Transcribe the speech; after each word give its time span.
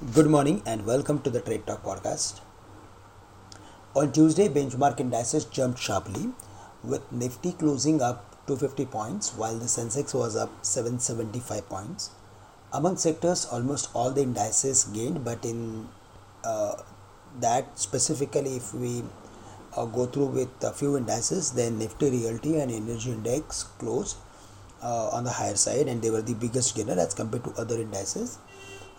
Good 0.00 0.28
morning 0.28 0.62
and 0.64 0.86
welcome 0.86 1.20
to 1.24 1.28
the 1.28 1.42
Trade 1.42 1.66
Talk 1.66 1.82
podcast. 1.82 2.40
On 3.94 4.10
Tuesday, 4.10 4.48
benchmark 4.48 4.98
indices 4.98 5.44
jumped 5.44 5.78
sharply 5.78 6.30
with 6.82 7.02
Nifty 7.12 7.52
closing 7.52 8.00
up 8.00 8.46
250 8.46 8.86
points 8.86 9.34
while 9.36 9.58
the 9.58 9.66
Sensex 9.66 10.14
was 10.14 10.36
up 10.36 10.64
775 10.64 11.68
points. 11.68 12.12
Among 12.72 12.96
sectors, 12.96 13.44
almost 13.44 13.90
all 13.92 14.10
the 14.10 14.22
indices 14.22 14.84
gained, 14.84 15.22
but 15.22 15.44
in 15.44 15.86
uh, 16.44 16.76
that 17.38 17.78
specifically, 17.78 18.56
if 18.56 18.72
we 18.72 19.02
uh, 19.76 19.84
go 19.84 20.06
through 20.06 20.28
with 20.28 20.64
a 20.64 20.72
few 20.72 20.96
indices, 20.96 21.50
then 21.50 21.78
Nifty 21.78 22.08
Realty 22.08 22.58
and 22.58 22.72
Energy 22.72 23.12
Index 23.12 23.64
closed 23.78 24.16
uh, 24.82 25.10
on 25.10 25.24
the 25.24 25.30
higher 25.32 25.56
side 25.56 25.88
and 25.88 26.00
they 26.00 26.08
were 26.08 26.22
the 26.22 26.32
biggest 26.32 26.74
gainer 26.74 26.98
as 26.98 27.12
compared 27.12 27.44
to 27.44 27.50
other 27.58 27.76
indices 27.76 28.38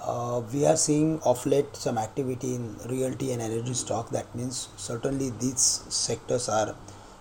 uh, 0.00 0.42
we 0.52 0.64
are 0.64 0.76
seeing 0.76 1.20
of 1.20 1.44
late 1.46 1.74
some 1.74 1.98
activity 1.98 2.54
in 2.54 2.76
realty 2.88 3.32
and 3.32 3.42
energy 3.42 3.74
stock. 3.74 4.10
That 4.10 4.34
means 4.34 4.68
certainly 4.76 5.30
these 5.30 5.60
sectors 5.88 6.48
are 6.48 6.74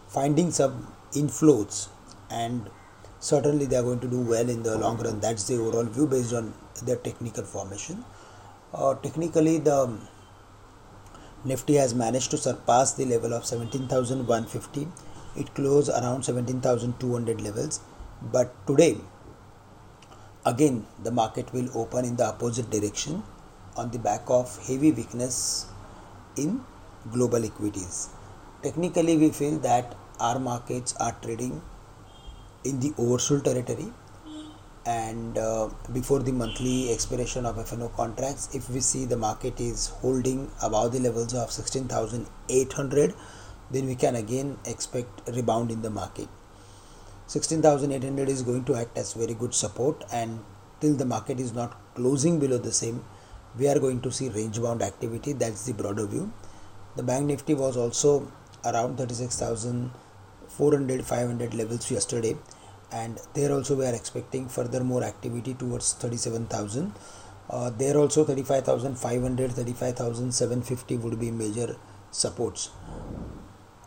finding 0.07 0.51
some 0.51 0.87
inflows 1.13 1.89
and 2.29 2.69
certainly 3.19 3.65
they 3.65 3.75
are 3.75 3.83
going 3.83 3.99
to 4.01 4.07
do 4.07 4.21
well 4.21 4.47
in 4.49 4.63
the 4.63 4.77
long 4.77 4.97
run. 4.97 5.19
That's 5.19 5.47
the 5.47 5.55
overall 5.55 5.85
view 5.85 6.07
based 6.07 6.33
on 6.33 6.53
their 6.83 6.97
technical 6.97 7.43
formation. 7.43 8.05
Uh, 8.73 8.93
technically 8.95 9.57
the 9.57 9.97
nifty 11.43 11.75
has 11.75 11.93
managed 11.95 12.31
to 12.31 12.37
surpass 12.37 12.93
the 12.93 13.05
level 13.05 13.33
of 13.33 13.45
17150 13.45 14.87
it 15.37 15.53
closed 15.53 15.89
around 15.89 16.23
17200 16.23 17.41
levels. 17.41 17.79
But 18.21 18.53
today 18.65 18.97
again 20.49 20.75
the 21.05 21.11
market 21.11 21.51
will 21.53 21.69
open 21.81 22.05
in 22.09 22.15
the 22.15 22.25
opposite 22.25 22.69
direction 22.69 23.23
on 23.75 23.91
the 23.91 23.99
back 23.99 24.21
of 24.39 24.57
heavy 24.67 24.91
weakness 24.91 25.65
in 26.37 26.61
global 27.11 27.43
equities. 27.43 28.09
Technically 28.63 29.17
we 29.17 29.29
feel 29.29 29.57
that 29.59 29.95
our 30.19 30.39
markets 30.39 30.95
are 30.99 31.15
trading 31.21 31.61
in 32.63 32.79
the 32.79 32.91
oversold 32.91 33.43
territory. 33.43 33.91
And 34.85 35.37
uh, 35.37 35.69
before 35.91 36.19
the 36.19 36.31
monthly 36.31 36.93
expiration 36.93 37.45
of 37.45 37.57
FNO 37.57 37.93
contracts 37.93 38.55
if 38.55 38.69
we 38.69 38.79
see 38.79 39.03
the 39.03 39.17
market 39.17 39.59
is 39.59 39.87
holding 39.87 40.49
above 40.63 40.93
the 40.93 40.99
levels 40.99 41.33
of 41.33 41.51
16800 41.51 43.13
then 43.69 43.85
we 43.85 43.95
can 43.95 44.15
again 44.15 44.57
expect 44.65 45.27
rebound 45.27 45.71
in 45.71 45.81
the 45.81 45.89
market 45.89 46.29
16800 47.27 48.29
is 48.29 48.41
going 48.41 48.63
to 48.63 48.75
act 48.75 48.97
as 48.97 49.13
very 49.13 49.33
good 49.33 49.53
support 49.53 50.03
and 50.11 50.39
till 50.79 50.95
the 50.95 51.05
market 51.05 51.39
is 51.39 51.53
not 51.53 51.77
closing 51.95 52.39
below 52.39 52.57
the 52.57 52.71
same 52.71 53.03
we 53.57 53.67
are 53.67 53.79
going 53.79 53.99
to 54.01 54.11
see 54.11 54.29
range 54.29 54.61
bound 54.61 54.81
activity. 54.81 55.33
That's 55.33 55.65
the 55.65 55.73
broader 55.73 56.05
view. 56.05 56.31
The 56.95 57.03
bank 57.03 57.25
nifty 57.27 57.53
was 57.53 57.75
also 57.77 58.31
around 58.65 58.97
36400 58.97 61.05
500 61.05 61.53
levels 61.53 61.91
yesterday 61.91 62.35
and 62.91 63.19
there 63.33 63.51
also 63.51 63.75
we 63.75 63.85
are 63.85 63.93
expecting 63.93 64.47
further 64.47 64.83
more 64.83 65.03
activity 65.03 65.53
towards 65.53 65.93
37000 65.93 66.91
uh, 67.49 67.69
there 67.69 67.97
also 67.97 68.25
35500 68.25 69.51
35750 69.51 70.97
would 70.97 71.19
be 71.19 71.29
major 71.29 71.75
supports 72.11 72.71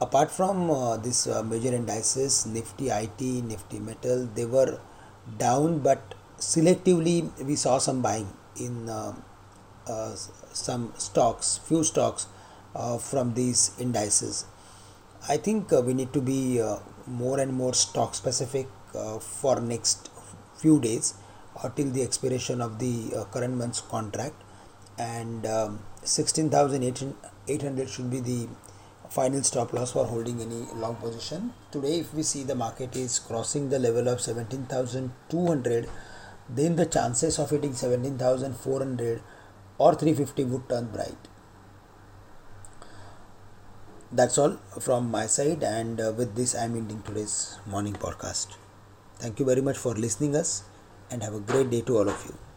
apart 0.01 0.31
from 0.31 0.71
uh, 0.71 0.97
this 0.97 1.27
uh, 1.27 1.43
major 1.43 1.75
indices 1.75 2.47
nifty 2.47 2.89
it 2.89 3.21
nifty 3.21 3.79
metal 3.79 4.27
they 4.35 4.47
were 4.47 4.81
down 5.39 5.79
but 5.81 6.15
selectively 6.39 7.31
we 7.45 7.55
saw 7.55 7.79
some 7.79 8.01
buying 8.01 8.29
in 8.59 8.89
uh, 8.89 9.13
uh 9.87 10.15
some 10.53 10.93
stocks 10.97 11.59
few 11.69 11.83
stocks 11.85 12.27
uh, 12.75 12.97
from 12.99 13.35
these 13.35 13.73
indices. 13.79 14.47
I 15.29 15.37
think 15.37 15.73
uh, 15.73 15.81
we 15.83 15.93
need 15.93 16.13
to 16.13 16.21
be 16.21 16.63
more 17.07 17.41
and 17.41 17.53
more 17.53 17.75
stock 17.75 18.15
specific 18.15 18.69
for 19.21 19.61
next 19.61 20.09
few 20.57 20.81
days 20.81 21.15
or 21.63 21.71
till 21.71 21.91
the 21.91 22.03
expiration 22.03 22.61
of 22.61 22.79
the 22.79 23.27
current 23.33 23.55
month's 23.57 23.81
contract. 23.81 24.37
And 24.99 25.47
um, 25.47 25.81
16800 26.05 27.89
should 27.89 28.11
be 28.11 28.21
the 28.21 28.49
final 29.11 29.43
stop 29.43 29.73
loss 29.73 29.93
for 29.93 30.07
holding 30.07 30.41
any 30.41 30.61
long 30.75 30.97
position. 30.97 31.53
Today 31.73 31.99
if 32.01 32.15
we 32.15 32.23
see 32.23 32.45
the 32.45 32.55
market 32.55 32.95
is 32.97 33.19
crossing 33.19 33.69
the 33.69 33.79
level 33.79 34.09
of 34.09 34.21
17200 34.21 35.89
then 36.49 36.77
the 36.77 36.87
chances 36.87 37.39
of 37.39 37.51
hitting 37.51 37.75
17400 37.75 39.23
or 39.79 39.95
350 39.95 40.45
would 40.45 40.69
turn 40.69 40.87
bright. 40.87 41.29
That's 44.13 44.39
all 44.39 44.59
from 44.81 45.11
my 45.11 45.27
side 45.27 45.63
and 45.63 46.01
uh, 46.01 46.13
with 46.17 46.35
this 46.35 46.55
i'm 46.55 46.77
ending 46.77 47.03
today's 47.03 47.59
morning 47.67 47.95
podcast. 47.95 48.57
Thank 49.19 49.39
you 49.39 49.45
very 49.45 49.61
much 49.61 49.77
for 49.77 49.95
listening 49.95 50.37
us 50.37 50.63
and 51.11 51.23
have 51.23 51.35
a 51.35 51.41
great 51.41 51.71
day 51.71 51.81
to 51.83 51.99
all 51.99 52.09
of 52.09 52.25
you 52.27 52.50